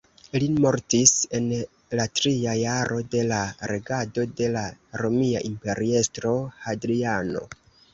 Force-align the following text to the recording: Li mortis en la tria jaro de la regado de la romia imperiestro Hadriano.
Li 0.43 0.45
mortis 0.63 1.11
en 1.39 1.49
la 1.99 2.07
tria 2.21 2.57
jaro 2.63 2.99
de 3.17 3.23
la 3.35 3.43
regado 3.75 4.29
de 4.43 4.51
la 4.59 4.67
romia 5.05 5.47
imperiestro 5.55 6.39
Hadriano. 6.67 7.51